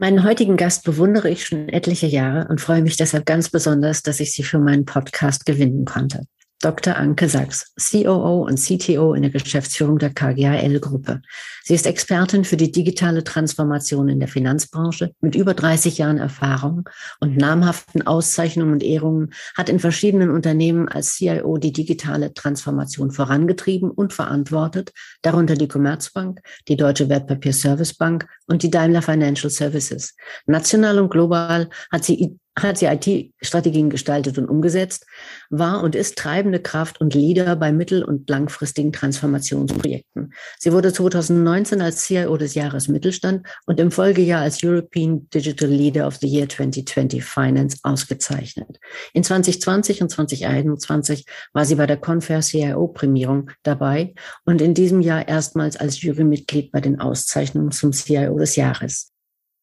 [0.00, 4.18] Meinen heutigen Gast bewundere ich schon etliche Jahre und freue mich deshalb ganz besonders, dass
[4.18, 6.22] ich sie für meinen Podcast gewinnen konnte.
[6.62, 6.94] Dr.
[6.94, 11.22] Anke Sachs, COO und CTO in der Geschäftsführung der KGAL-Gruppe.
[11.64, 16.86] Sie ist Expertin für die digitale Transformation in der Finanzbranche mit über 30 Jahren Erfahrung
[17.18, 23.90] und namhaften Auszeichnungen und Ehrungen, hat in verschiedenen Unternehmen als CIO die digitale Transformation vorangetrieben
[23.90, 30.14] und verantwortet, darunter die Commerzbank, die Deutsche Wertpapierservicebank und die Daimler Financial Services.
[30.44, 35.06] National und global hat sie hat sie IT-Strategien gestaltet und umgesetzt,
[35.50, 40.32] war und ist treibende Kraft und Leader bei mittel- und langfristigen Transformationsprojekten.
[40.58, 46.06] Sie wurde 2019 als CIO des Jahres Mittelstand und im Folgejahr als European Digital Leader
[46.06, 48.78] of the Year 2020 Finance ausgezeichnet.
[49.12, 54.14] In 2020 und 2021 war sie bei der Confair CIO-Prämierung dabei
[54.44, 59.09] und in diesem Jahr erstmals als Jurymitglied bei den Auszeichnungen zum CIO des Jahres.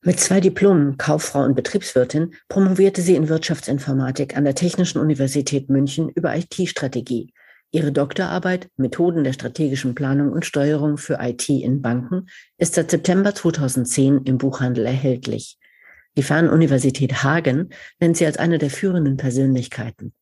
[0.08, 6.08] Mit zwei Diplomen, Kauffrau und Betriebswirtin, promovierte sie in Wirtschaftsinformatik an der Technischen Universität München
[6.08, 7.34] über IT-Strategie.
[7.72, 13.36] Ihre Doktorarbeit Methoden der strategischen Planung und Steuerung für IT in Banken ist seit September
[13.36, 15.58] 2010 im Buchhandel erhältlich.
[16.16, 20.14] Die Fernuniversität Hagen nennt sie als eine der führenden Persönlichkeiten.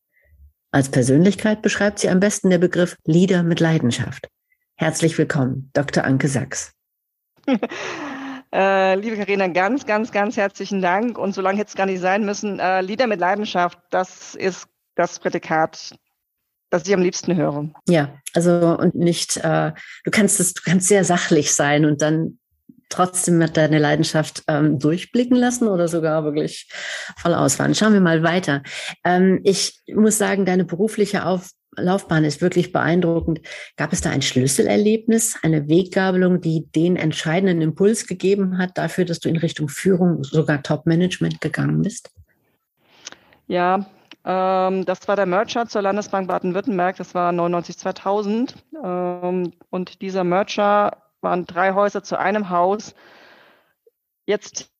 [0.72, 4.26] Als Persönlichkeit beschreibt sie am besten der Begriff Leader mit Leidenschaft.
[4.74, 6.02] Herzlich willkommen, Dr.
[6.02, 6.72] Anke Sachs.
[8.56, 11.18] Äh, liebe Karina, ganz, ganz, ganz herzlichen Dank.
[11.18, 12.58] Und so lange hätte es gar nicht sein müssen.
[12.58, 15.94] Äh, Lieder mit Leidenschaft, das ist das Prädikat,
[16.70, 17.68] das ich am liebsten höre.
[17.86, 19.72] Ja, also und nicht, äh,
[20.04, 22.38] du kannst es, du kannst sehr sachlich sein und dann
[22.88, 26.70] trotzdem mit deine Leidenschaft ähm, durchblicken lassen oder sogar wirklich
[27.18, 27.74] voll ausfahren.
[27.74, 28.62] Schauen wir mal weiter.
[29.04, 33.40] Ähm, ich muss sagen, deine berufliche Auf Laufbahn ist wirklich beeindruckend.
[33.76, 39.20] Gab es da ein Schlüsselerlebnis, eine Weggabelung, die den entscheidenden Impuls gegeben hat dafür, dass
[39.20, 42.10] du in Richtung Führung, sogar Top-Management gegangen bist?
[43.46, 43.86] Ja,
[44.24, 46.96] ähm, das war der Merger zur Landesbank Baden-Württemberg.
[46.96, 48.56] Das war 99 2000.
[48.84, 52.94] Ähm, und dieser Merger waren drei Häuser zu einem Haus.
[54.26, 54.70] Jetzt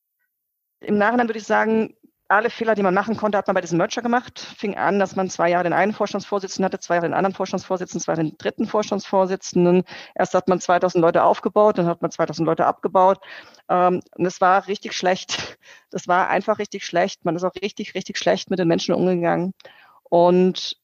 [0.81, 1.96] im Nachhinein würde ich sagen,
[2.29, 4.41] alle Fehler, die man machen konnte, hat man bei diesem Merger gemacht.
[4.41, 8.03] Fing an, dass man zwei Jahre den einen Vorstandsvorsitzenden hatte, zwei Jahre den anderen Vorstandsvorsitzenden,
[8.03, 9.85] zwei Jahre den dritten Vorstandsvorsitzenden.
[10.15, 13.21] Erst hat man 2000 Leute aufgebaut, dann hat man 2000 Leute abgebaut.
[13.69, 15.59] Ähm, und es war richtig schlecht.
[15.91, 17.25] Das war einfach richtig schlecht.
[17.25, 19.55] Man ist auch richtig, richtig schlecht mit den Menschen umgegangen.
[20.03, 20.77] Und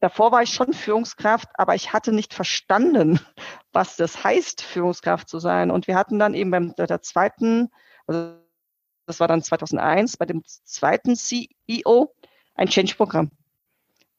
[0.00, 3.20] davor war ich schon Führungskraft, aber ich hatte nicht verstanden,
[3.72, 5.70] was das heißt, Führungskraft zu sein.
[5.70, 7.70] Und wir hatten dann eben beim der zweiten,
[8.06, 8.43] also
[9.06, 12.14] das war dann 2001, bei dem zweiten CEO
[12.54, 13.30] ein Change-Programm.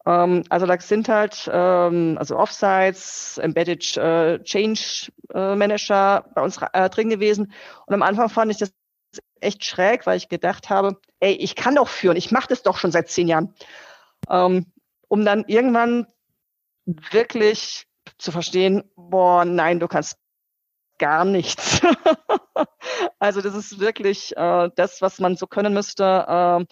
[0.06, 6.60] Ähm, also da sind halt ähm, also Offsites, Embedded äh, Change äh, Manager bei uns
[6.74, 7.52] äh, drin gewesen.
[7.86, 8.72] Und am Anfang fand ich das
[9.40, 12.78] echt schräg, weil ich gedacht habe, ey, ich kann doch führen, ich mache das doch
[12.78, 13.54] schon seit zehn Jahren.
[14.30, 14.68] Ähm,
[15.08, 16.08] um dann irgendwann
[16.86, 20.18] wirklich zu verstehen, boah, nein, du kannst
[20.98, 21.82] gar nichts.
[23.20, 26.04] also das ist wirklich äh, das, was man so können müsste.
[26.04, 26.66] Äh,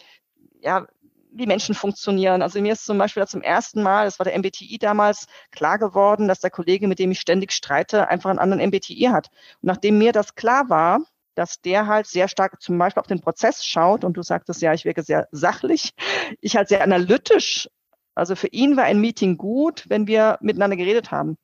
[0.65, 0.87] ja,
[1.33, 2.41] wie Menschen funktionieren.
[2.41, 6.27] Also mir ist zum Beispiel zum ersten Mal, das war der MBTI damals, klar geworden,
[6.27, 9.29] dass der Kollege, mit dem ich ständig streite, einfach einen anderen MBTI hat.
[9.61, 10.99] Und nachdem mir das klar war,
[11.35, 14.73] dass der halt sehr stark zum Beispiel auf den Prozess schaut und du sagtest ja,
[14.73, 15.93] ich wirke sehr sachlich,
[16.41, 17.69] ich halt sehr analytisch.
[18.15, 21.37] Also für ihn war ein Meeting gut, wenn wir miteinander geredet haben.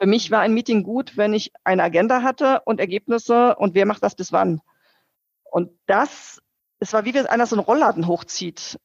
[0.00, 3.86] Für mich war ein Meeting gut, wenn ich eine Agenda hatte und Ergebnisse und wer
[3.86, 4.60] macht das bis wann.
[5.50, 6.42] Und das,
[6.80, 8.78] es war wie wenn einer so einen Rollladen hochzieht,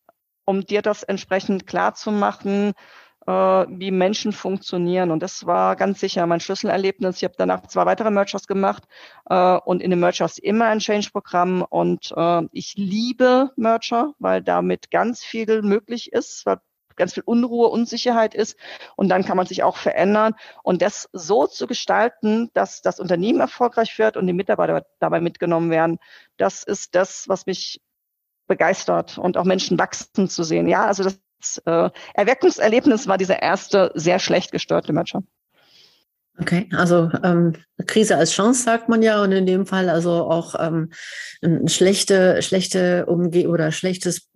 [0.46, 2.74] um dir das entsprechend klar zu machen,
[3.26, 5.12] äh, wie Menschen funktionieren.
[5.12, 7.18] Und das war ganz sicher mein Schlüsselerlebnis.
[7.18, 8.84] Ich habe danach zwei weitere Mergers gemacht
[9.30, 11.66] äh, und in den Mergers immer ein Change-Programm.
[11.70, 16.60] Und äh, ich liebe Merger, weil damit ganz viel möglich ist, weil
[17.00, 18.56] ganz viel Unruhe, Unsicherheit ist.
[18.96, 20.36] Und dann kann man sich auch verändern.
[20.62, 25.72] Und das so zu gestalten, dass das Unternehmen erfolgreich wird und die Mitarbeiter dabei mitgenommen
[25.72, 25.98] werden,
[26.38, 27.82] das ist das, was mich
[28.48, 30.68] begeistert und auch Menschen wachsen zu sehen.
[30.68, 35.24] Ja, also das äh, Erweckungserlebnis war dieser erste sehr schlecht gestörte Matcher.
[36.42, 37.54] Okay, also ähm,
[37.86, 40.90] Krise als Chance sagt man ja und in dem Fall also auch ähm,
[41.68, 44.30] schlechte, schlechte Umge oder schlechtes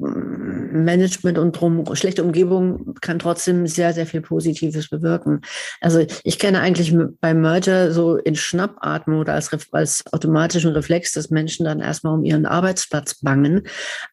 [0.73, 5.41] Management und drum schlechte Umgebung kann trotzdem sehr, sehr viel Positives bewirken.
[5.81, 11.29] Also ich kenne eigentlich beim Merger so in Schnappatmung oder als, als automatischen Reflex, dass
[11.29, 13.63] Menschen dann erstmal um ihren Arbeitsplatz bangen.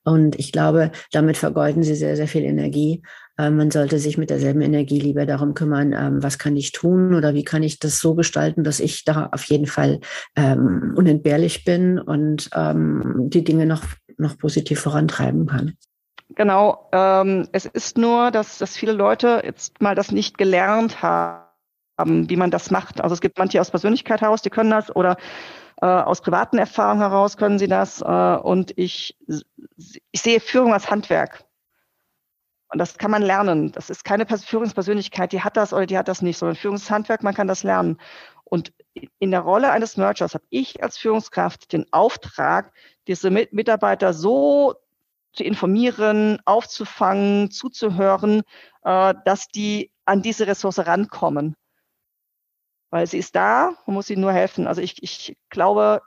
[0.04, 3.02] Und ich glaube, damit vergeuden sie sehr, sehr viel Energie.
[3.38, 7.14] Ähm, man sollte sich mit derselben Energie lieber darum kümmern, ähm, was kann ich tun
[7.14, 10.00] oder wie kann ich das so gestalten, dass ich da auf jeden Fall
[10.36, 13.82] ähm, unentbehrlich bin und die Dinge noch,
[14.18, 15.74] noch positiv vorantreiben kann.
[16.36, 16.88] Genau.
[16.92, 21.48] Ähm, es ist nur, dass, dass viele Leute jetzt mal das nicht gelernt haben,
[21.98, 23.00] wie man das macht.
[23.00, 25.16] Also es gibt manche aus Persönlichkeit heraus, die können das oder
[25.80, 28.00] äh, aus privaten Erfahrungen heraus können sie das.
[28.00, 29.16] Äh, und ich,
[30.12, 31.44] ich sehe Führung als Handwerk.
[32.72, 33.72] Und das kann man lernen.
[33.72, 37.34] Das ist keine Führungspersönlichkeit, die hat das oder die hat das nicht, sondern Führungshandwerk, man
[37.34, 37.98] kann das lernen.
[38.44, 38.72] Und
[39.18, 42.72] in der Rolle eines Mergers habe ich als Führungskraft den Auftrag,
[43.08, 44.76] diese Mitarbeiter so
[45.32, 48.42] zu informieren, aufzufangen, zuzuhören,
[48.84, 51.54] äh, dass die an diese Ressource rankommen.
[52.90, 54.66] Weil sie ist da, man muss ihnen nur helfen.
[54.66, 56.02] Also ich, ich glaube,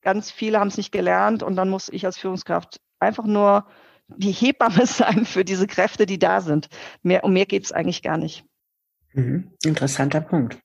[0.00, 3.66] ganz viele haben es nicht gelernt und dann muss ich als Führungskraft einfach nur
[4.08, 6.68] die Hebamme sein für diese Kräfte, die da sind.
[7.02, 8.44] Mehr, um mehr geht es eigentlich gar nicht.
[9.12, 9.52] Mhm.
[9.64, 10.58] Interessanter Punkt.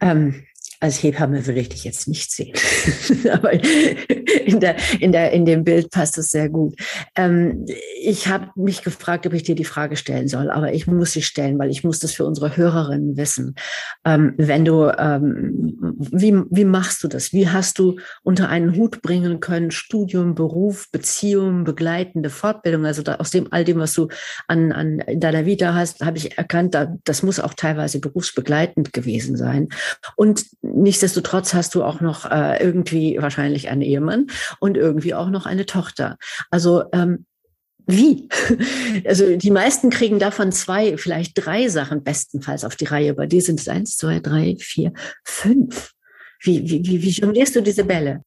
[0.00, 0.44] Ähm,
[0.80, 2.54] als Hebamme würde ich dich jetzt nicht sehen.
[3.30, 6.74] Aber in, der, in, der, in dem Bild passt es sehr gut.
[7.14, 7.66] Ähm,
[8.02, 11.22] ich habe mich gefragt, ob ich dir die Frage stellen soll, aber ich muss sie
[11.22, 13.54] stellen, weil ich muss das für unsere Hörerinnen wissen.
[14.06, 17.32] Ähm, wenn du, ähm, wie, wie machst du das?
[17.32, 22.86] Wie hast du unter einen Hut bringen können, Studium, Beruf, Beziehung, begleitende Fortbildung?
[22.86, 24.08] Also da, aus dem all dem, was du
[24.48, 28.94] an, an in deiner Vita hast, habe ich erkannt, da, das muss auch teilweise berufsbegleitend
[28.94, 29.68] gewesen sein.
[30.16, 34.26] Und nichtsdestotrotz hast du auch noch äh, irgendwie wahrscheinlich einen Ehemann
[34.58, 36.16] und irgendwie auch noch eine Tochter.
[36.50, 37.26] Also ähm,
[37.86, 38.28] wie?
[39.06, 43.14] Also die meisten kriegen davon zwei, vielleicht drei Sachen bestenfalls auf die Reihe.
[43.14, 44.92] Bei dir sind es eins, zwei, drei, vier,
[45.24, 45.92] fünf.
[46.42, 48.22] Wie, wie, wie, wie jonglierst du diese Bälle?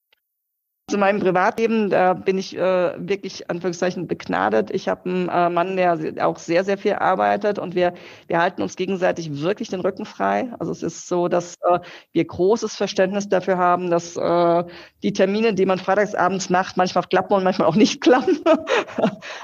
[0.90, 4.70] Zu meinem Privatleben, da bin ich äh, wirklich Anführungszeichen begnadet.
[4.70, 5.98] Ich habe einen äh, Mann, der
[6.28, 7.94] auch sehr, sehr viel arbeitet und wir,
[8.28, 10.52] wir halten uns gegenseitig wirklich den Rücken frei.
[10.60, 11.80] Also es ist so, dass äh,
[12.12, 14.64] wir großes Verständnis dafür haben, dass äh,
[15.04, 18.40] die Termine, die man freitagsabends macht, manchmal klappen und manchmal auch nicht klappen.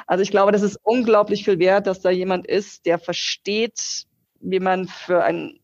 [0.07, 4.07] also ich glaube, das ist unglaublich viel wert, dass da jemand ist, der versteht,
[4.41, 5.57] wie man für ein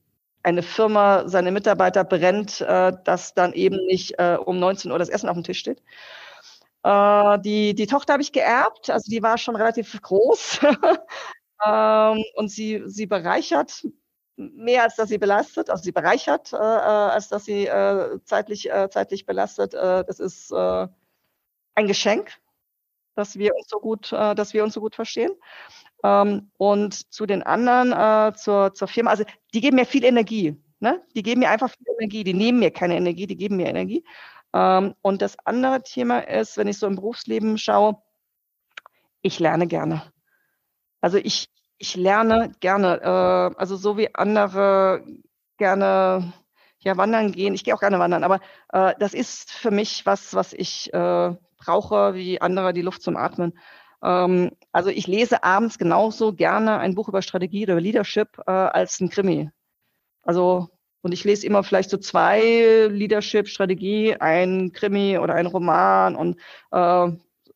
[0.45, 5.09] eine Firma seine Mitarbeiter brennt, äh, dass dann eben nicht äh, um 19 Uhr das
[5.09, 5.81] Essen auf dem Tisch steht.
[6.83, 10.59] Äh, die, die Tochter habe ich geerbt, also die war schon relativ groß
[11.65, 13.83] ähm, und sie, sie bereichert
[14.37, 18.69] mehr als dass sie belastet, also sie bereichert, äh, äh als dass sie äh, zeitlich,
[18.69, 19.73] äh, zeitlich belastet.
[19.73, 20.87] Äh, das ist äh,
[21.75, 22.37] ein Geschenk,
[23.15, 25.31] dass wir uns so gut, äh, dass wir uns so gut verstehen.
[26.05, 29.23] Ähm, und zu den anderen, äh, zur, zur Firma, also
[29.53, 30.55] die geben mir viel Energie.
[30.79, 31.01] Ne?
[31.15, 32.23] Die geben mir einfach viel Energie.
[32.23, 34.05] Die nehmen mir keine Energie, die geben mir Energie.
[34.53, 37.97] Ähm, und das andere Thema ist, wenn ich so im Berufsleben schaue,
[39.21, 40.03] ich lerne gerne.
[41.01, 41.49] Also ich,
[41.79, 43.01] ich lerne gerne.
[43.01, 45.03] Äh, also so wie andere
[45.57, 46.33] gerne
[46.79, 47.55] ja wandern gehen.
[47.55, 48.41] Ich gehe auch gerne wandern, aber
[48.71, 53.17] äh, das ist für mich was, was ich äh, brauche, wie andere die Luft zum
[53.17, 53.57] Atmen.
[54.03, 58.99] Ähm, also ich lese abends genauso gerne ein Buch über Strategie oder Leadership äh, als
[58.99, 59.49] ein Krimi.
[60.23, 60.69] Also
[61.01, 66.39] und ich lese immer vielleicht so zwei Leadership, Strategie, ein Krimi oder ein Roman und
[66.71, 67.11] äh,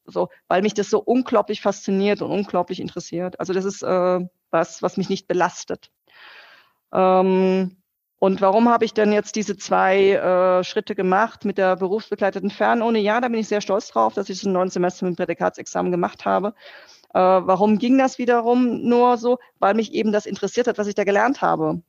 [0.06, 3.40] so, weil mich das so unglaublich fasziniert und unglaublich interessiert.
[3.40, 4.20] Also das ist äh,
[4.52, 5.92] was, was mich nicht belastet.
[6.94, 7.79] Ähm,
[8.20, 13.00] und warum habe ich denn jetzt diese zwei äh, Schritte gemacht mit der berufsbegleiteten Fernuni?
[13.00, 15.90] Ja, da bin ich sehr stolz drauf, dass ich das neun Semester mit dem Prädikatsexamen
[15.90, 16.54] gemacht habe.
[17.14, 19.40] Äh, warum ging das wiederum nur so?
[19.60, 21.82] Weil mich eben das interessiert hat, was ich da gelernt habe.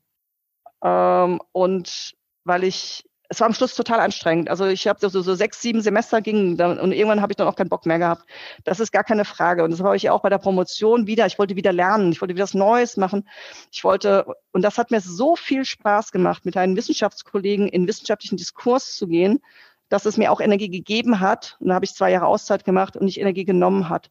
[0.84, 4.50] Ähm, und weil ich es war am Schluss total anstrengend.
[4.50, 7.46] Also ich habe so, so sechs, sieben Semester gingen dann, und irgendwann habe ich dann
[7.46, 8.28] auch keinen Bock mehr gehabt.
[8.64, 9.62] Das ist gar keine Frage.
[9.62, 11.26] Und das habe ich auch bei der Promotion wieder.
[11.26, 12.10] Ich wollte wieder lernen.
[12.10, 13.28] Ich wollte wieder was Neues machen.
[13.70, 18.36] Ich wollte, und das hat mir so viel Spaß gemacht, mit einem Wissenschaftskollegen in wissenschaftlichen
[18.36, 19.40] Diskurs zu gehen,
[19.88, 21.56] dass es mir auch Energie gegeben hat.
[21.60, 24.10] Und da habe ich zwei Jahre Auszeit gemacht und nicht Energie genommen hat.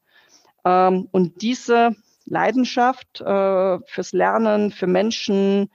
[0.64, 1.94] Ähm, und diese
[2.26, 5.70] Leidenschaft äh, fürs Lernen, für Menschen,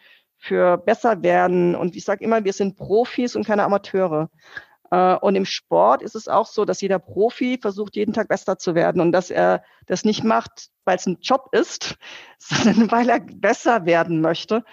[0.44, 1.74] für besser werden.
[1.74, 4.28] Und ich sage immer, wir sind Profis und keine Amateure.
[4.90, 8.58] Äh, und im Sport ist es auch so, dass jeder Profi versucht, jeden Tag besser
[8.58, 11.96] zu werden und dass er das nicht macht, weil es ein Job ist,
[12.38, 14.64] sondern weil er besser werden möchte.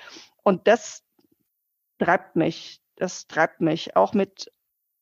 [0.43, 1.03] Und das,
[1.99, 2.81] treibt mich.
[2.97, 3.95] Das treibt mich.
[3.95, 4.51] Auch mit,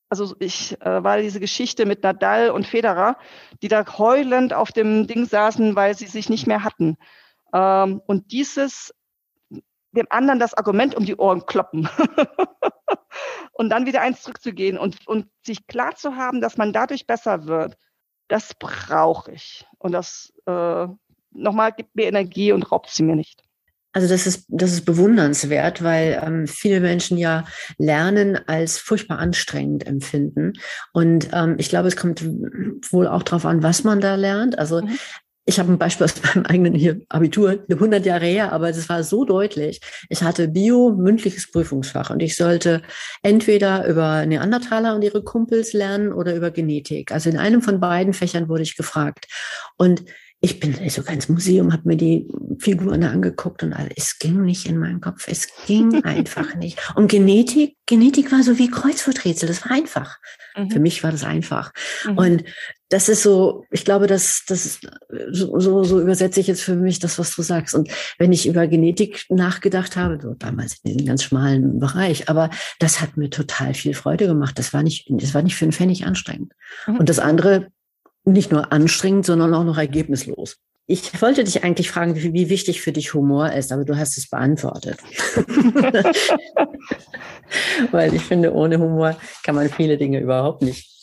[0.10, 3.18] also ich äh, war diese Geschichte mit Nadal und Federer,
[3.64, 6.98] die da heulend auf dem Ding saßen, weil sie sich nicht mehr hatten.
[7.54, 8.94] Ähm, und dieses
[9.92, 11.90] dem anderen das Argument um die Ohren kloppen
[13.54, 17.46] und dann wieder eins zurückzugehen und, und sich klar zu haben, dass man dadurch besser
[17.46, 17.78] wird,
[18.28, 19.66] das brauche ich.
[19.80, 20.88] Und das äh,
[21.32, 23.44] nochmal gibt mir Energie und raubt sie mir nicht.
[23.92, 27.46] Also das ist, das ist bewundernswert, weil ähm, viele Menschen ja
[27.80, 30.54] Lernen als furchtbar anstrengend empfinden.
[30.94, 32.24] Und ähm, ich glaube, es kommt
[32.92, 34.60] wohl auch darauf an, was man da lernt.
[34.60, 35.00] Also mhm.
[35.50, 39.04] Ich habe ein Beispiel aus meinem eigenen hier Abitur, 100 Jahre her, aber das war
[39.04, 39.82] so deutlich.
[40.08, 42.84] Ich hatte Bio mündliches Prüfungsfach und ich sollte
[43.24, 47.12] entweder über Neandertaler und ihre Kumpels lernen oder über Genetik.
[47.12, 49.26] Also in einem von beiden Fächern wurde ich gefragt.
[49.76, 50.06] Und
[50.40, 52.28] ich bin sogar ins Museum, habe mir die
[52.60, 53.94] Figuren angeguckt und alles.
[53.98, 55.28] Es ging nicht in meinen Kopf.
[55.28, 56.80] Es ging einfach nicht.
[56.96, 59.48] Und Genetik, Genetik war so wie Kreuzworträtsel.
[59.48, 60.18] Das war einfach.
[60.56, 60.70] Mhm.
[60.70, 61.74] Für mich war das einfach.
[62.06, 62.18] Mhm.
[62.18, 62.44] Und
[62.90, 64.80] das ist so, ich glaube, das, das
[65.32, 67.76] so, so, so übersetze ich jetzt für mich das, was du sagst.
[67.76, 72.50] Und wenn ich über Genetik nachgedacht habe, so damals in diesem ganz schmalen Bereich, aber
[72.80, 74.58] das hat mir total viel Freude gemacht.
[74.58, 76.54] Das war nicht, das war nicht für einen Pfennig anstrengend.
[76.88, 76.98] Mhm.
[76.98, 77.68] Und das andere
[78.26, 80.58] nicht nur anstrengend, sondern auch noch ergebnislos.
[80.88, 84.18] Ich wollte dich eigentlich fragen, wie, wie wichtig für dich Humor ist, aber du hast
[84.18, 84.98] es beantwortet.
[87.92, 90.99] Weil ich finde, ohne Humor kann man viele Dinge überhaupt nicht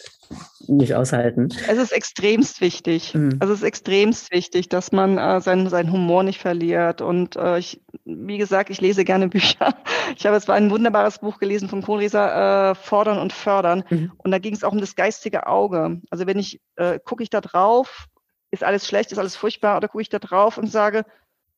[0.68, 1.49] nicht aushalten.
[1.68, 3.14] Es ist extremst wichtig.
[3.14, 3.37] Mhm.
[3.40, 7.00] Also es ist extremst wichtig, dass man äh, seinen, seinen Humor nicht verliert.
[7.00, 9.76] Und äh, ich, wie gesagt, ich lese gerne Bücher.
[10.16, 13.85] Ich habe jetzt ein wunderbares Buch gelesen von Kohlleser, äh, Fordern und Fördern.
[13.90, 14.12] Mhm.
[14.18, 16.00] Und da ging es auch um das geistige Auge.
[16.11, 18.06] Also wenn ich, äh, gucke ich da drauf,
[18.50, 21.04] ist alles schlecht, ist alles furchtbar, oder gucke ich da drauf und sage,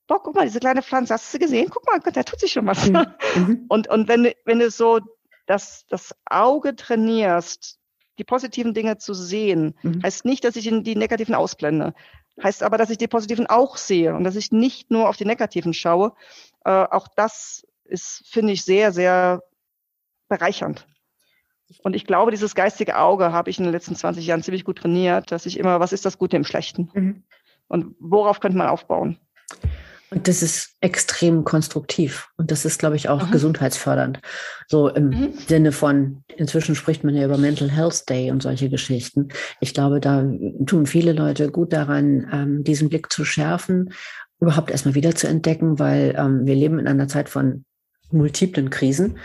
[0.07, 1.69] doch, guck mal, diese kleine Pflanze, hast du gesehen?
[1.71, 2.89] Guck mal, Gott, da tut sich schon was.
[2.89, 3.07] Mhm.
[3.37, 3.65] mhm.
[3.69, 5.01] Und, und wenn, wenn du so
[5.47, 7.78] das, das Auge trainierst,
[8.19, 9.75] die positiven Dinge zu sehen.
[9.83, 10.03] Mhm.
[10.03, 11.95] Heißt nicht, dass ich die negativen ausblende.
[12.43, 15.25] Heißt aber, dass ich die positiven auch sehe und dass ich nicht nur auf die
[15.25, 16.13] negativen schaue.
[16.65, 19.43] Äh, auch das ist, finde ich, sehr, sehr
[20.29, 20.87] bereichernd.
[21.83, 24.79] Und ich glaube, dieses geistige Auge habe ich in den letzten 20 Jahren ziemlich gut
[24.79, 26.91] trainiert, dass ich immer, was ist das Gute im Schlechten?
[26.95, 27.25] Mhm.
[27.67, 29.19] Und worauf könnte man aufbauen?
[30.11, 32.29] Und das ist extrem konstruktiv.
[32.37, 33.31] Und das ist, glaube ich, auch Aha.
[33.31, 34.21] gesundheitsfördernd.
[34.67, 35.33] So im mhm.
[35.47, 39.29] Sinne von, inzwischen spricht man ja über Mental Health Day und solche Geschichten.
[39.61, 40.25] Ich glaube, da
[40.65, 43.93] tun viele Leute gut daran, ähm, diesen Blick zu schärfen,
[44.41, 47.65] überhaupt erstmal wieder zu entdecken, weil ähm, wir leben in einer Zeit von
[48.11, 49.19] multiplen Krisen.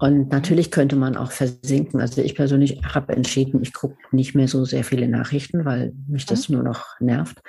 [0.00, 2.00] Und natürlich könnte man auch versinken.
[2.00, 6.24] Also ich persönlich habe entschieden, ich gucke nicht mehr so sehr viele Nachrichten, weil mich
[6.24, 6.56] das mhm.
[6.56, 7.40] nur noch nervt.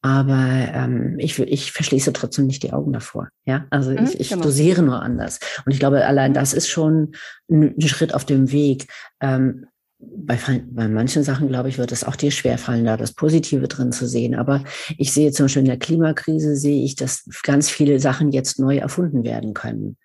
[0.00, 3.28] Aber ähm, ich, ich verschließe trotzdem nicht die Augen davor.
[3.44, 4.44] Ja, also mhm, ich, ich genau.
[4.44, 5.40] dosiere nur anders.
[5.66, 7.12] Und ich glaube, allein das ist schon
[7.50, 8.86] ein, Schritt auf dem Weg.
[9.20, 9.66] Ähm,
[9.98, 10.38] bei,
[10.70, 14.08] bei manchen Sachen, glaube ich, wird es auch dir schwerfallen, da das Positive drin zu
[14.08, 14.34] sehen.
[14.34, 14.64] Aber
[14.96, 18.78] ich sehe zum Beispiel in der Klimakrise, sehe ich, dass ganz viele Sachen jetzt neu
[18.78, 19.98] erfunden werden können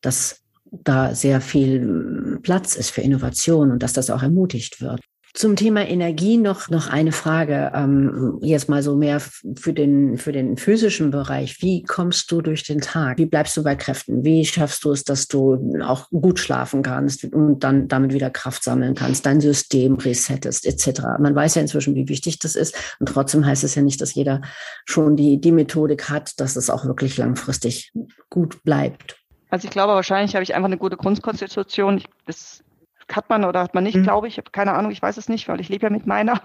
[0.00, 5.00] dass da sehr viel Platz ist für Innovation und dass das auch ermutigt wird.
[5.34, 10.32] Zum Thema Energie noch, noch eine Frage, ähm, jetzt mal so mehr für den, für
[10.32, 11.60] den physischen Bereich.
[11.60, 13.18] Wie kommst du durch den Tag?
[13.18, 14.24] Wie bleibst du bei Kräften?
[14.24, 18.64] Wie schaffst du es, dass du auch gut schlafen kannst und dann damit wieder Kraft
[18.64, 21.02] sammeln kannst, dein System resettest, etc.
[21.20, 22.74] Man weiß ja inzwischen, wie wichtig das ist.
[22.98, 24.40] Und trotzdem heißt es ja nicht, dass jeder
[24.86, 27.92] schon die, die Methodik hat, dass es auch wirklich langfristig
[28.30, 29.18] gut bleibt.
[29.50, 32.02] Also ich glaube, wahrscheinlich habe ich einfach eine gute Grundkonstitution.
[32.26, 32.64] das
[33.10, 34.02] hat man oder hat man nicht, mhm.
[34.02, 34.34] glaube ich.
[34.34, 36.40] Ich habe keine Ahnung, ich weiß es nicht, weil ich lebe ja mit meiner.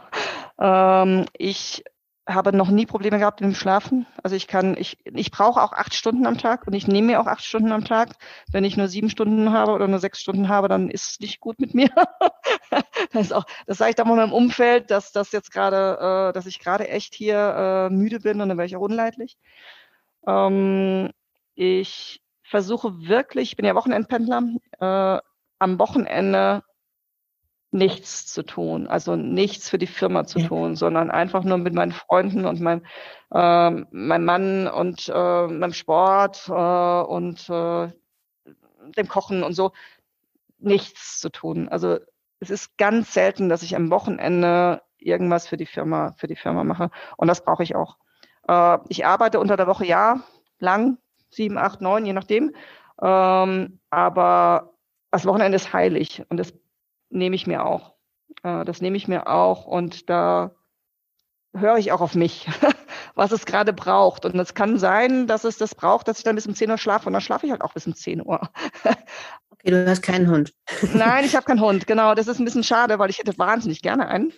[0.59, 1.83] Ähm, ich
[2.27, 4.05] habe noch nie Probleme gehabt mit dem Schlafen.
[4.23, 7.19] Also ich kann, ich, ich brauche auch acht Stunden am Tag und ich nehme mir
[7.19, 8.15] auch acht Stunden am Tag.
[8.49, 11.41] Wenn ich nur sieben Stunden habe oder nur sechs Stunden habe, dann ist es nicht
[11.41, 11.89] gut mit mir.
[13.11, 16.33] das, ist auch, das sage ich da mal meinem Umfeld, dass das jetzt gerade, äh,
[16.33, 19.37] dass ich gerade echt hier äh, müde bin und dann wäre ich auch unleidlich.
[20.25, 21.11] Ähm,
[21.55, 24.43] ich versuche wirklich, ich bin ja Wochenendpendler,
[24.79, 25.21] äh,
[25.59, 26.63] am Wochenende
[27.73, 30.47] nichts zu tun, also nichts für die Firma zu ja.
[30.47, 32.85] tun, sondern einfach nur mit meinen Freunden und meinem,
[33.31, 37.91] äh, meinem Mann und äh, meinem Sport äh, und äh,
[38.95, 39.71] dem Kochen und so
[40.59, 41.67] nichts zu tun.
[41.69, 41.97] Also
[42.39, 46.63] es ist ganz selten, dass ich am Wochenende irgendwas für die Firma für die Firma
[46.63, 47.97] mache und das brauche ich auch.
[48.47, 50.21] Äh, ich arbeite unter der Woche ja
[50.59, 50.97] lang,
[51.33, 52.55] sieben, acht, neun, je nachdem.
[53.01, 54.73] Ähm, aber
[55.11, 56.53] das Wochenende ist heilig und das
[57.09, 57.95] nehme ich mir auch.
[58.43, 60.51] Äh, das nehme ich mir auch und da
[61.55, 62.47] höre ich auch auf mich,
[63.15, 64.25] was es gerade braucht.
[64.25, 66.77] Und es kann sein, dass es das braucht, dass ich dann bis um 10 Uhr
[66.77, 68.41] schlafe und dann schlafe ich halt auch bis um 10 Uhr.
[68.83, 70.53] Okay, du hast keinen Hund.
[70.93, 72.15] Nein, ich habe keinen Hund, genau.
[72.15, 74.33] Das ist ein bisschen schade, weil ich hätte wahnsinnig gerne einen.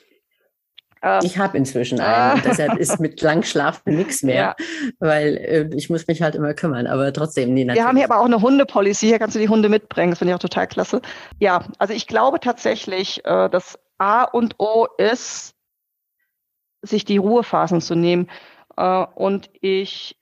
[1.02, 4.66] Ähm, ich habe inzwischen einen, deshalb ist mit Langschlafen nichts mehr, ja.
[5.00, 7.54] weil äh, ich muss mich halt immer kümmern, aber trotzdem.
[7.54, 10.20] Nee, Wir haben hier aber auch eine Hundepolicy, hier kannst du die Hunde mitbringen, das
[10.20, 11.02] finde ich auch total klasse.
[11.40, 15.56] Ja, also ich glaube tatsächlich, äh, dass A und O ist,
[16.82, 18.30] sich die Ruhephasen zu nehmen.
[18.78, 20.18] Äh, und ich,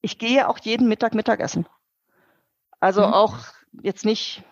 [0.00, 1.66] ich gehe auch jeden Mittag Mittagessen.
[2.80, 3.12] Also mhm.
[3.12, 3.36] auch
[3.82, 4.42] jetzt nicht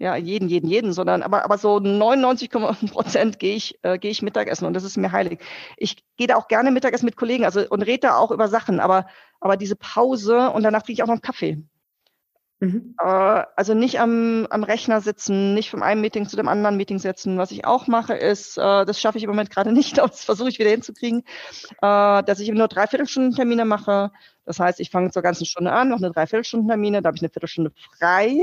[0.00, 2.50] ja, jeden, jeden, jeden, sondern aber, aber so 99
[2.90, 5.40] Prozent gehe ich, äh, gehe ich Mittagessen und das ist mir heilig.
[5.76, 8.80] Ich gehe da auch gerne Mittagessen mit Kollegen, also und rede da auch über Sachen,
[8.80, 9.06] aber,
[9.40, 11.62] aber diese Pause und danach kriege ich auch noch einen Kaffee.
[12.60, 12.94] Mhm.
[12.98, 16.98] Äh, also nicht am, am Rechner sitzen, nicht vom einen Meeting zu dem anderen Meeting
[16.98, 17.36] setzen.
[17.36, 20.24] Was ich auch mache, ist, äh, das schaffe ich im Moment gerade nicht, aber das
[20.24, 21.24] versuche ich wieder hinzukriegen,
[21.82, 24.12] äh, dass ich nur Dreiviertelstunden Termine mache.
[24.46, 27.22] Das heißt, ich fange zur ganzen Stunde an, noch eine Dreiviertelstunden Termine, da habe ich
[27.22, 28.40] eine Viertelstunde frei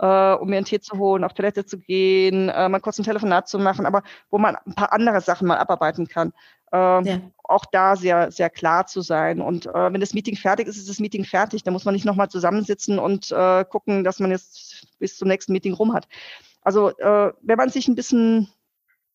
[0.00, 3.04] äh, um mir einen Tee zu holen, auf Toilette zu gehen, äh, mal kurz ein
[3.04, 6.32] Telefonat zu machen, aber wo man ein paar andere Sachen mal abarbeiten kann.
[6.72, 7.20] Äh, ja.
[7.44, 9.40] Auch da sehr, sehr klar zu sein.
[9.40, 11.64] Und äh, wenn das Meeting fertig ist, ist das Meeting fertig.
[11.64, 15.52] Da muss man nicht nochmal zusammensitzen und äh, gucken, dass man jetzt bis zum nächsten
[15.52, 16.08] Meeting rum hat.
[16.62, 18.48] Also äh, wenn man sich ein bisschen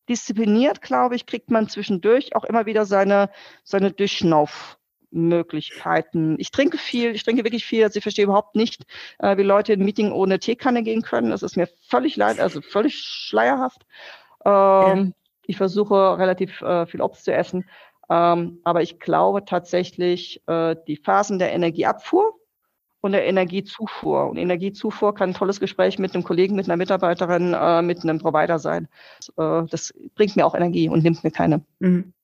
[0.08, 3.30] diszipliniert, glaube ich, kriegt man zwischendurch auch immer wieder seine,
[3.64, 4.78] seine Durchschnauf.
[5.16, 6.36] Möglichkeiten.
[6.40, 7.84] Ich trinke viel, ich trinke wirklich viel.
[7.84, 8.86] Also ich verstehe überhaupt nicht,
[9.20, 11.32] äh, wie Leute in ein Meeting ohne Teekanne gehen können.
[11.32, 13.86] Das ist mir völlig leid, also völlig schleierhaft.
[14.46, 15.08] Ähm, ja.
[15.48, 17.66] Ich versuche relativ äh, viel Obst zu essen.
[18.10, 22.36] Ähm, aber ich glaube tatsächlich, äh, die Phasen der Energieabfuhr
[23.06, 24.28] und der Energiezufuhr.
[24.30, 28.20] Und Energiezufuhr kann ein tolles Gespräch mit einem Kollegen, mit einer Mitarbeiterin, äh, mit einem
[28.20, 28.88] Provider sein.
[29.38, 31.64] Äh, das bringt mir auch Energie und nimmt mir keine.
[31.80, 32.15] Mhm.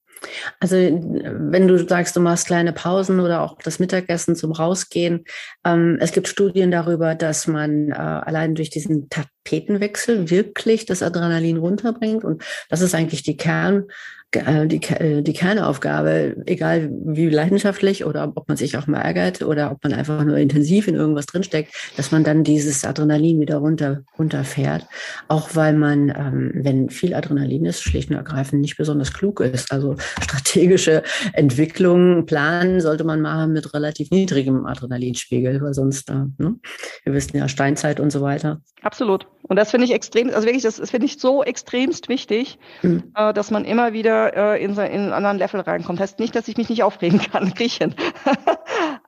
[0.60, 5.26] Also wenn du sagst, du machst kleine Pausen oder auch das Mittagessen zum Rausgehen,
[5.66, 9.10] ähm, es gibt Studien darüber, dass man äh, allein durch diesen
[9.52, 13.86] Tapetenwechsel wirklich das Adrenalin runterbringt und das ist eigentlich die Kern
[14.34, 19.42] äh, die, äh, die Kernaufgabe, egal wie leidenschaftlich oder ob man sich auch mal ärgert
[19.42, 23.58] oder ob man einfach nur intensiv in irgendwas drinsteckt, dass man dann dieses Adrenalin wieder
[23.58, 24.86] runter, runterfährt.
[25.28, 29.70] Auch weil man, ähm, wenn viel Adrenalin ist, schlicht und ergreifend nicht besonders klug ist.
[29.74, 36.56] Also strategische Entwicklung, planen sollte man machen mit relativ niedrigem Adrenalinspiegel, weil sonst, äh, ne?
[37.04, 38.62] wir wissen ja Steinzeit und so weiter.
[38.82, 39.28] Absolut.
[39.44, 43.12] Und das finde ich extrem, also wirklich, das, das finde ich so extremst wichtig, mhm.
[43.16, 46.00] äh, dass man immer wieder äh, in, in einen anderen Level reinkommt.
[46.00, 47.96] Heißt nicht, dass ich mich nicht aufregen kann, Griechen.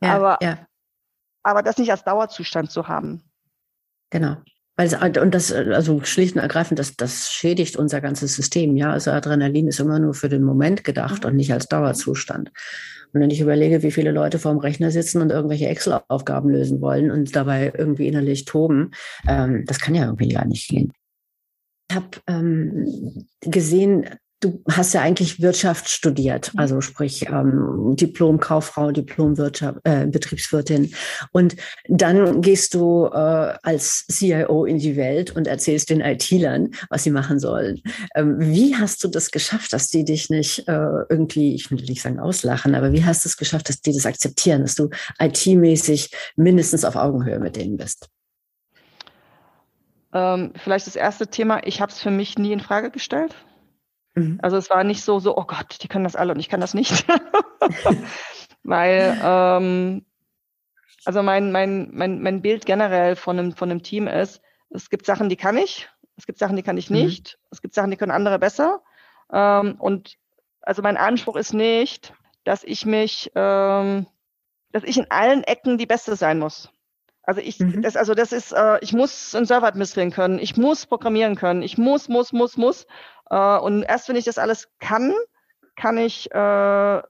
[0.02, 0.60] ja, aber, ja.
[1.44, 3.24] aber das nicht als Dauerzustand zu haben.
[4.10, 4.38] Genau.
[4.76, 8.76] Weil und das, also schlicht und ergreifend, das, das schädigt unser ganzes System.
[8.76, 11.30] Ja, also Adrenalin ist immer nur für den Moment gedacht mhm.
[11.30, 12.52] und nicht als Dauerzustand.
[13.14, 17.12] Und wenn ich überlege, wie viele Leute vorm Rechner sitzen und irgendwelche Excel-Aufgaben lösen wollen
[17.12, 18.92] und dabei irgendwie innerlich toben,
[19.28, 20.92] ähm, das kann ja irgendwie gar nicht gehen.
[21.90, 24.10] Ich habe ähm, gesehen,
[24.44, 26.60] du hast ja eigentlich Wirtschaft studiert, mhm.
[26.60, 30.94] also sprich ähm, Diplom-Kauffrau, Diplom-Wirtschaft, äh, Betriebswirtin.
[31.32, 31.56] Und
[31.88, 37.12] dann gehst du äh, als CIO in die Welt und erzählst den IT-Lern, was sie
[37.12, 37.82] machen sollen.
[38.16, 42.02] Ähm, wie hast du das geschafft, dass die dich nicht äh, irgendwie, ich will nicht
[42.02, 46.12] sagen auslachen, aber wie hast du es geschafft, dass die das akzeptieren, dass du IT-mäßig
[46.36, 48.10] mindestens auf Augenhöhe mit denen bist?
[50.14, 53.36] Ähm, vielleicht das erste Thema, ich habe es für mich nie in Frage gestellt.
[54.16, 54.40] Mhm.
[54.42, 56.62] Also es war nicht so, so, oh Gott, die können das alle und ich kann
[56.62, 57.06] das nicht.
[58.64, 60.06] Weil, ähm,
[61.06, 65.06] also mein, mein, mein, mein Bild generell von einem, von einem Team ist, es gibt
[65.06, 66.98] Sachen, die kann ich, es gibt Sachen, die kann ich mhm.
[66.98, 67.48] nicht, mhm.
[67.52, 68.82] es gibt Sachen, die können andere besser.
[69.32, 70.18] Ähm, und
[70.62, 74.08] also mein Anspruch ist nicht, dass ich mich, ähm,
[74.72, 76.72] dass ich in allen Ecken die Beste sein muss.
[77.24, 77.82] Also ich, mhm.
[77.82, 81.62] das, also das ist, äh, ich muss einen Server administrieren können, ich muss programmieren können,
[81.62, 82.86] ich muss, muss, muss, muss.
[83.30, 85.14] Äh, und erst wenn ich das alles kann,
[85.76, 87.02] kann ich äh,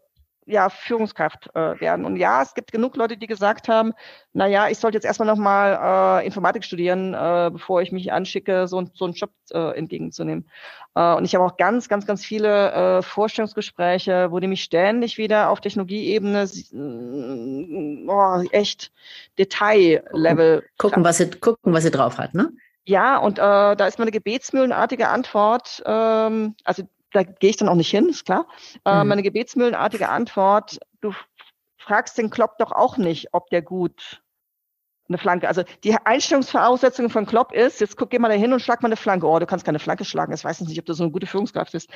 [0.46, 2.06] ja, Führungskraft äh, werden.
[2.06, 3.94] Und ja, es gibt genug Leute, die gesagt haben,
[4.34, 8.68] na ja, ich sollte jetzt erstmal nochmal äh, Informatik studieren, äh, bevor ich mich anschicke,
[8.68, 10.50] so, so einen Job äh, entgegenzunehmen.
[10.96, 15.18] Äh, und ich habe auch ganz, ganz, ganz viele äh, Vorstellungsgespräche, wo die mich ständig
[15.18, 18.92] wieder auf Technologieebene äh, oh, echt
[19.40, 22.52] Detaillevel gucken, was sie gucken, was sie drauf hat, ne?
[22.86, 27.76] Ja, und äh, da ist meine gebetsmühlenartige Antwort, ähm, also da gehe ich dann auch
[27.76, 28.48] nicht hin, ist klar.
[28.86, 29.10] Äh, mhm.
[29.10, 31.14] Meine gebetsmühlenartige Antwort, du
[31.78, 34.22] fragst den Klopp doch auch nicht, ob der gut
[35.10, 38.62] eine Flanke, also die Einstellungsvoraussetzung von Klopp ist, jetzt guck, geh mal da hin und
[38.62, 39.28] schlag mal eine Flanke.
[39.28, 41.74] Oh, du kannst keine Flanke schlagen, ich weiß nicht, ob du so eine gute Führungskraft
[41.74, 41.90] bist.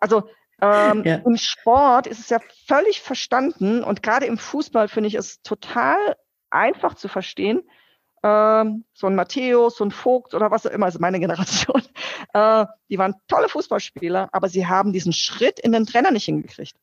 [0.00, 0.28] Also
[0.60, 1.16] ähm, ja.
[1.16, 6.16] im Sport ist es ja völlig verstanden und gerade im Fußball finde ich es total
[6.50, 7.62] einfach zu verstehen,
[8.22, 11.82] ähm, so ein Matthäus, so ein Vogt oder was auch immer, also meine Generation,
[12.34, 16.76] äh, die waren tolle Fußballspieler, aber sie haben diesen Schritt in den Trainer nicht hingekriegt.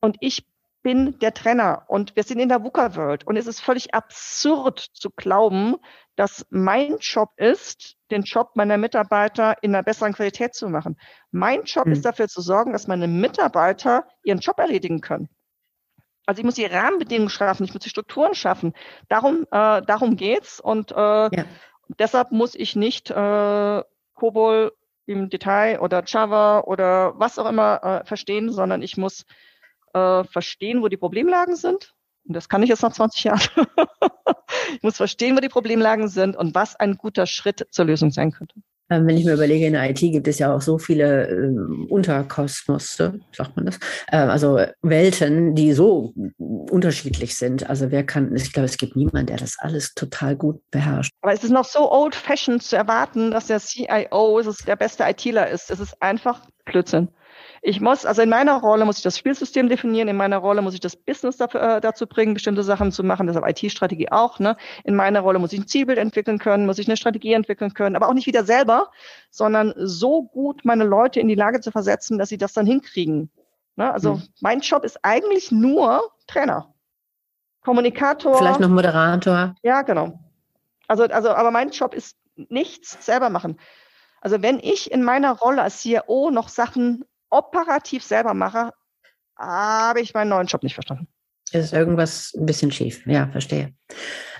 [0.00, 0.44] Und ich
[0.82, 5.10] bin der Trainer und wir sind in der VUCA-World und es ist völlig absurd zu
[5.10, 5.76] glauben,
[6.14, 10.96] dass mein Job ist, den Job meiner Mitarbeiter in einer besseren Qualität zu machen.
[11.32, 11.92] Mein Job mhm.
[11.92, 15.28] ist dafür zu sorgen, dass meine Mitarbeiter ihren Job erledigen können.
[16.26, 18.74] Also ich muss die Rahmenbedingungen schaffen, ich muss die Strukturen schaffen.
[19.08, 21.44] Darum, äh, darum geht's und äh, ja.
[22.00, 23.82] deshalb muss ich nicht äh,
[24.14, 24.72] COBOL
[25.06, 29.24] im Detail oder Java oder was auch immer äh, verstehen, sondern ich muss
[29.94, 31.94] äh, verstehen, wo die Problemlagen sind.
[32.24, 33.40] Und das kann ich jetzt nach 20 Jahren.
[34.74, 38.32] ich muss verstehen, wo die Problemlagen sind und was ein guter Schritt zur Lösung sein
[38.32, 38.56] könnte.
[38.88, 41.88] Ähm, wenn ich mir überlege, in der IT gibt es ja auch so viele äh,
[41.88, 43.78] Unterkosmos, sagt man das,
[44.12, 47.68] äh, also Welten, die so unterschiedlich sind.
[47.68, 51.12] Also wer kann, ich glaube, es gibt niemanden, der das alles total gut beherrscht.
[51.22, 55.70] Aber es ist noch so old-fashioned zu erwarten, dass der CIO der beste ITler ist.
[55.70, 57.08] Das ist einfach Blödsinn.
[57.68, 60.74] Ich muss, also in meiner Rolle muss ich das Spielsystem definieren, in meiner Rolle muss
[60.74, 64.38] ich das Business dafür, äh, dazu bringen, bestimmte Sachen zu machen, deshalb IT-Strategie auch.
[64.38, 64.56] Ne?
[64.84, 67.96] In meiner Rolle muss ich ein Zielbild entwickeln können, muss ich eine Strategie entwickeln können,
[67.96, 68.92] aber auch nicht wieder selber,
[69.30, 73.32] sondern so gut meine Leute in die Lage zu versetzen, dass sie das dann hinkriegen.
[73.74, 73.92] Ne?
[73.92, 74.22] Also mhm.
[74.40, 76.72] mein Job ist eigentlich nur Trainer.
[77.62, 78.38] Kommunikator.
[78.38, 79.56] Vielleicht noch Moderator.
[79.64, 80.20] Ja, genau.
[80.86, 83.58] Also, also, aber mein Job ist nichts selber machen.
[84.20, 88.70] Also wenn ich in meiner Rolle als CIO noch Sachen operativ selber mache,
[89.38, 91.08] habe ich meinen neuen Job nicht verstanden.
[91.52, 93.06] Ist irgendwas ein bisschen schief.
[93.06, 93.72] Ja, verstehe.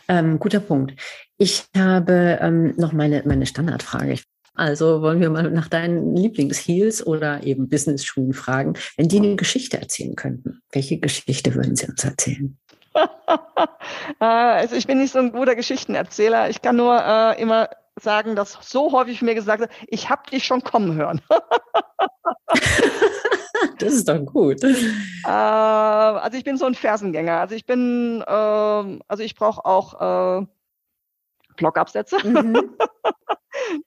[0.09, 0.94] Ähm, guter Punkt.
[1.38, 4.18] Ich habe ähm, noch meine, meine Standardfrage.
[4.55, 9.79] Also wollen wir mal nach deinen Lieblingsheels oder eben Business-Schuhen fragen, wenn die eine Geschichte
[9.79, 10.62] erzählen könnten.
[10.72, 12.59] Welche Geschichte würden sie uns erzählen?
[14.20, 16.49] Äh, also ich bin nicht so ein guter Geschichtenerzähler.
[16.49, 17.68] Ich kann nur äh, immer
[18.01, 21.21] sagen, dass so häufig mir gesagt wird, ich habe dich schon kommen hören.
[23.79, 24.63] das ist doch gut.
[24.63, 27.41] Äh, also ich bin so ein Fersengänger.
[27.41, 30.47] Also ich bin, äh, also ich brauche auch äh,
[31.57, 32.19] Blogabsätze.
[32.27, 32.77] Mhm.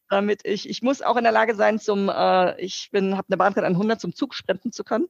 [0.09, 3.37] damit ich, ich muss auch in der Lage sein, zum, äh, ich bin, habe eine
[3.37, 5.07] Bahnkarte 100 zum Zug sprinten zu können.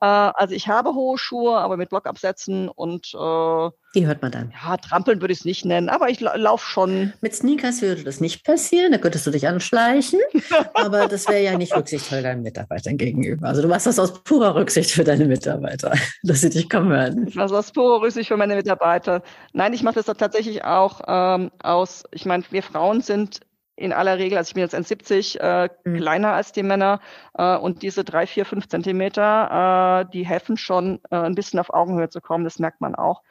[0.00, 4.52] Äh, also ich habe hohe Schuhe, aber mit Blockabsätzen und äh, die hört man dann.
[4.62, 7.12] Ja, trampeln würde ich es nicht nennen, aber ich laufe schon.
[7.20, 10.20] Mit Sneakers würde das nicht passieren, da könntest du dich anschleichen,
[10.74, 13.48] aber das wäre ja nicht rücksichtsvoll deinen Mitarbeitern gegenüber.
[13.48, 15.92] Also du machst das aus purer Rücksicht für deine Mitarbeiter,
[16.22, 17.26] dass sie dich kommen hören.
[17.26, 19.22] Ich mache das aus purer Rücksicht für meine Mitarbeiter.
[19.52, 23.40] Nein, ich mache das tatsächlich auch ähm, aus, ich meine, wir Frauen sind
[23.80, 25.96] in aller Regel, also ich bin jetzt 1,70, äh, mhm.
[25.96, 27.00] kleiner als die Männer
[27.34, 31.72] äh, und diese drei, vier, fünf Zentimeter, äh, die helfen schon, äh, ein bisschen auf
[31.72, 33.22] Augenhöhe zu kommen, das merkt man auch.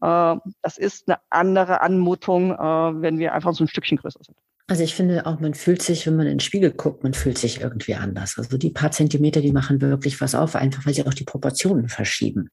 [0.00, 4.36] Äh, das ist eine andere Anmutung, äh, wenn wir einfach so ein Stückchen größer sind.
[4.66, 7.38] Also ich finde auch, man fühlt sich, wenn man in den Spiegel guckt, man fühlt
[7.38, 8.36] sich irgendwie anders.
[8.36, 11.88] Also die paar Zentimeter, die machen wirklich was auf, einfach weil sie auch die Proportionen
[11.88, 12.50] verschieben.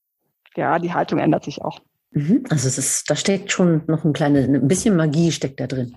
[0.56, 1.82] Ja, die Haltung ändert sich auch.
[2.12, 2.46] Mhm.
[2.50, 5.96] Also es ist, da steckt schon noch ein kleines, ein bisschen Magie steckt da drin.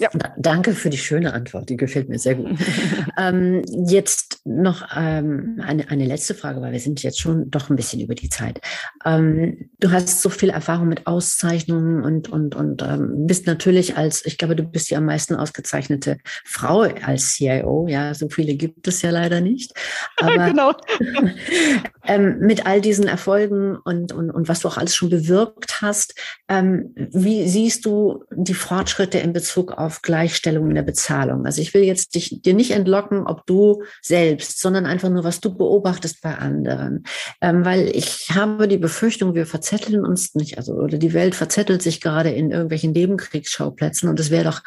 [0.00, 0.10] Ja.
[0.36, 2.50] Danke für die schöne Antwort, die gefällt mir sehr gut.
[3.18, 7.76] ähm, jetzt noch ähm, eine, eine letzte Frage, weil wir sind jetzt schon doch ein
[7.76, 8.60] bisschen über die Zeit.
[9.04, 14.24] Ähm, du hast so viel Erfahrung mit Auszeichnungen und, und, und ähm, bist natürlich als,
[14.24, 17.86] ich glaube, du bist die am meisten ausgezeichnete Frau als CIO.
[17.88, 19.72] Ja, so viele gibt es ja leider nicht.
[20.16, 20.72] Aber genau.
[22.06, 26.14] ähm, mit all diesen Erfolgen und, und, und was du auch alles schon bewirkt hast,
[26.48, 31.46] ähm, wie siehst du die Fortschritte in Bezug auf auf Gleichstellung in der Bezahlung.
[31.46, 35.40] Also ich will jetzt dich, dir nicht entlocken, ob du selbst, sondern einfach nur, was
[35.40, 37.04] du beobachtest bei anderen.
[37.40, 41.82] Ähm, weil ich habe die Befürchtung, wir verzetteln uns nicht, also oder die Welt verzettelt
[41.82, 44.62] sich gerade in irgendwelchen Nebenkriegsschauplätzen und es wäre doch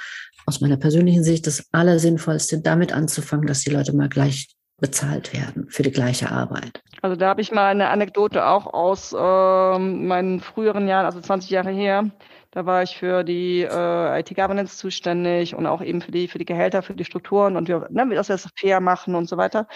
[0.45, 4.49] aus meiner persönlichen Sicht das Allersinnvollste, damit anzufangen, dass die Leute mal gleich
[4.81, 6.81] bezahlt werden für die gleiche Arbeit.
[7.01, 11.51] Also da habe ich mal eine Anekdote auch aus äh, meinen früheren Jahren, also 20
[11.51, 12.11] Jahre her.
[12.51, 16.45] Da war ich für die äh, IT-Governance zuständig und auch eben für die, für die
[16.45, 19.67] Gehälter, für die Strukturen und wir, ne, dass wir das fair machen und so weiter.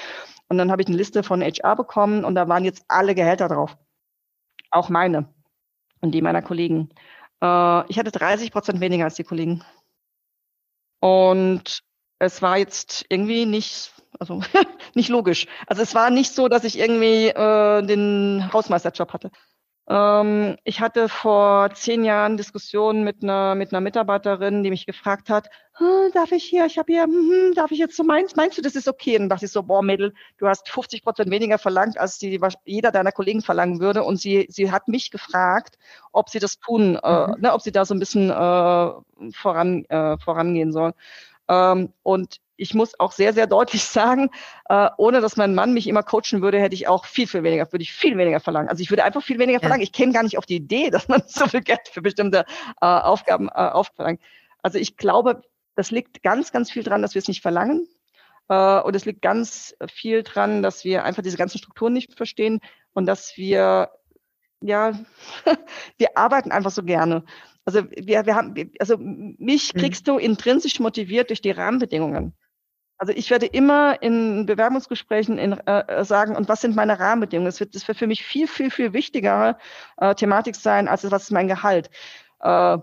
[0.49, 3.47] Und dann habe ich eine Liste von HR bekommen und da waren jetzt alle Gehälter
[3.47, 3.77] drauf.
[4.71, 5.33] Auch meine
[6.01, 6.89] und die meiner Kollegen.
[7.41, 9.63] Äh, ich hatte 30 Prozent weniger als die Kollegen.
[10.99, 11.81] Und
[12.19, 14.41] es war jetzt irgendwie nicht, also
[14.95, 15.47] nicht logisch.
[15.67, 19.31] Also es war nicht so, dass ich irgendwie äh, den Hausmeisterjob hatte.
[19.87, 25.29] Ähm, ich hatte vor zehn Jahren Diskussionen mit einer, mit einer Mitarbeiterin, die mich gefragt
[25.29, 28.57] hat, hm, darf ich hier, ich habe hier, hm, darf ich jetzt so meinst, meinst
[28.57, 29.15] du, das ist okay?
[29.15, 32.39] Und dann dachte ich so, boah, Mädel, du hast 50 Prozent weniger verlangt, als die,
[32.63, 34.03] jeder deiner Kollegen verlangen würde.
[34.03, 35.77] Und sie, sie hat mich gefragt,
[36.11, 37.33] ob sie das tun, äh, mhm.
[37.33, 38.91] äh, ne, ob sie da so ein bisschen äh,
[39.33, 40.93] voran, äh, vorangehen soll.
[41.47, 44.29] Ähm, und ich muss auch sehr, sehr deutlich sagen,
[44.69, 47.71] äh, ohne dass mein Mann mich immer coachen würde, hätte ich auch viel, viel weniger,
[47.71, 48.69] würde ich viel weniger verlangen.
[48.69, 49.61] Also ich würde einfach viel weniger ja.
[49.61, 49.83] verlangen.
[49.83, 52.45] Ich käme gar nicht auf die Idee, dass man so viel Geld für bestimmte
[52.81, 54.21] äh, Aufgaben äh, aufverlangt.
[54.61, 55.41] Also ich glaube,
[55.75, 57.87] das liegt ganz, ganz viel dran, dass wir es nicht verlangen.
[58.49, 62.61] Äh, und es liegt ganz viel dran, dass wir einfach diese ganzen Strukturen nicht verstehen
[62.93, 63.89] und dass wir,
[64.61, 64.93] ja,
[65.97, 67.25] wir arbeiten einfach so gerne.
[67.65, 69.79] Also wir, wir haben, also mich mhm.
[69.79, 72.33] kriegst du intrinsisch motiviert durch die Rahmenbedingungen.
[72.97, 77.47] Also ich werde immer in Bewerbungsgesprächen in, äh, sagen, und was sind meine Rahmenbedingungen?
[77.47, 79.58] Das wird, das wird für mich viel, viel, viel wichtigere
[79.97, 81.89] äh, Thematik sein, als was ist mein Gehalt.
[82.39, 82.77] Äh,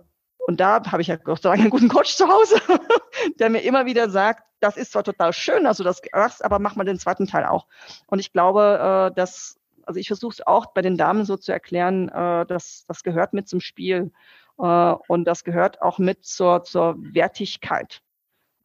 [0.46, 2.60] und da habe ich ja Gott sei Dank einen guten Coach zu Hause,
[3.38, 6.58] der mir immer wieder sagt, das ist zwar total schön, dass du das machst, aber
[6.58, 7.66] mach mal den zweiten Teil auch.
[8.06, 11.52] Und ich glaube, äh, dass, also ich versuche es auch bei den Damen so zu
[11.52, 14.12] erklären, äh, dass das gehört mit zum Spiel.
[14.58, 14.62] Äh,
[15.08, 18.02] und das gehört auch mit zur, zur Wertigkeit.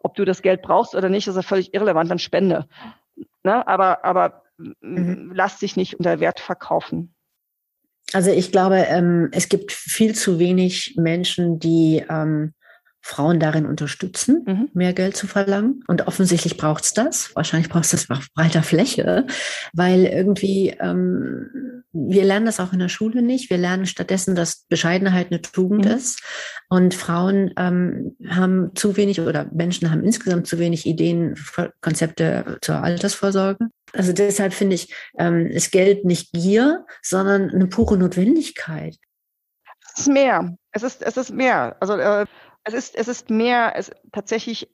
[0.08, 2.66] Ob du das Geld brauchst oder nicht, ist ja völlig irrelevant, dann spende.
[3.44, 3.68] Ne?
[3.68, 5.34] Aber, aber mhm.
[5.36, 7.14] lass dich nicht unter Wert verkaufen.
[8.14, 12.54] Also ich glaube, ähm, es gibt viel zu wenig Menschen, die ähm,
[13.08, 14.70] Frauen darin unterstützen, mhm.
[14.74, 15.82] mehr Geld zu verlangen.
[15.88, 17.34] Und offensichtlich braucht es das.
[17.36, 19.26] Wahrscheinlich braucht es das auf breiter Fläche,
[19.74, 23.50] weil irgendwie ähm, wir lernen das auch in der Schule nicht.
[23.50, 25.92] Wir lernen stattdessen, dass Bescheidenheit eine Tugend mhm.
[25.92, 26.22] ist.
[26.68, 31.36] Und Frauen ähm, haben zu wenig oder Menschen haben insgesamt zu wenig Ideen,
[31.80, 33.70] Konzepte zur Altersvorsorge.
[33.94, 38.98] Also deshalb finde ich, ähm, ist Geld nicht Gier, sondern eine pure Notwendigkeit.
[39.94, 40.58] Es ist mehr.
[40.72, 41.76] Es ist, es ist mehr.
[41.80, 42.26] Also äh,
[42.68, 44.70] es ist, es ist mehr es tatsächlich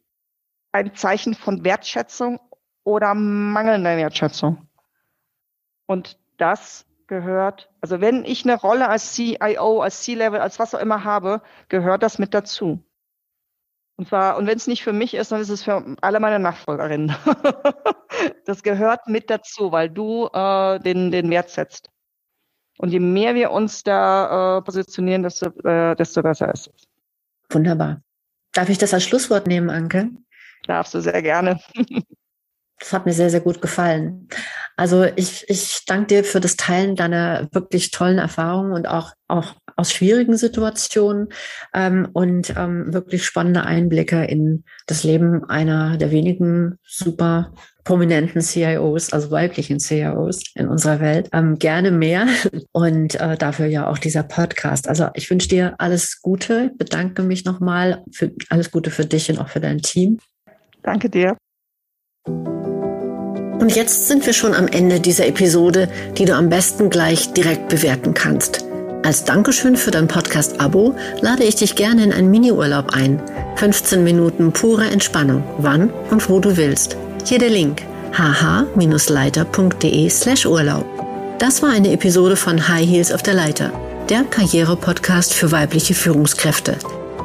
[0.71, 2.39] ein Zeichen von Wertschätzung
[2.83, 4.67] oder mangelnder Wertschätzung.
[5.85, 10.79] Und das gehört, also wenn ich eine Rolle als CIO, als C-Level, als was auch
[10.79, 12.83] immer habe, gehört das mit dazu.
[13.95, 16.39] Und zwar, und wenn es nicht für mich ist, dann ist es für alle meine
[16.39, 17.15] Nachfolgerinnen.
[18.45, 21.89] das gehört mit dazu, weil du äh, den, den Wert setzt.
[22.79, 26.92] Und je mehr wir uns da äh, positionieren, desto, äh, desto besser ist es.
[27.53, 28.01] Wunderbar.
[28.53, 30.09] Darf ich das als Schlusswort nehmen, Anke?
[30.65, 31.59] Darfst du sehr gerne.
[32.79, 34.27] das hat mir sehr, sehr gut gefallen.
[34.75, 39.55] Also ich, ich danke dir für das Teilen deiner wirklich tollen Erfahrungen und auch, auch
[39.75, 41.29] aus schwierigen Situationen
[41.73, 49.11] ähm, und ähm, wirklich spannende Einblicke in das Leben einer der wenigen super prominenten CIOs,
[49.11, 51.29] also weiblichen CIOs in unserer Welt.
[51.33, 52.27] Ähm, gerne mehr
[52.71, 54.87] und äh, dafür ja auch dieser Podcast.
[54.87, 59.39] Also ich wünsche dir alles Gute, bedanke mich nochmal für alles Gute für dich und
[59.39, 60.19] auch für dein Team.
[60.81, 61.37] Danke dir.
[63.63, 67.69] Und jetzt sind wir schon am Ende dieser Episode, die du am besten gleich direkt
[67.69, 68.65] bewerten kannst.
[69.05, 73.21] Als Dankeschön für dein Podcast-Abo lade ich dich gerne in einen Miniurlaub ein.
[73.57, 76.97] 15 Minuten pure Entspannung, wann und wo du willst.
[77.25, 77.81] Hier der Link
[78.17, 80.85] hh-leiter.de slash Urlaub.
[81.39, 83.71] Das war eine Episode von High Heels auf der Leiter,
[84.09, 86.75] der Karriere-Podcast für weibliche Führungskräfte.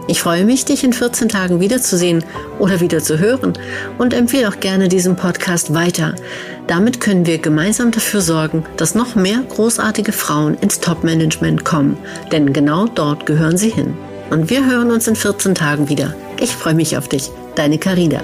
[0.06, 2.24] Ich freue mich, dich in 14 Tagen wiederzusehen
[2.60, 3.54] oder wieder zu hören
[3.98, 6.14] und empfehle auch gerne diesen Podcast weiter.
[6.68, 11.98] Damit können wir gemeinsam dafür sorgen, dass noch mehr großartige Frauen ins Top-Management kommen,
[12.30, 13.94] denn genau dort gehören sie hin.
[14.30, 16.14] Und wir hören uns in 14 Tagen wieder.
[16.38, 18.22] Ich freue mich auf dich, deine Carina.